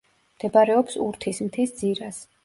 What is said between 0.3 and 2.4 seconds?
მდებარეობს ურთის მთის ძირას.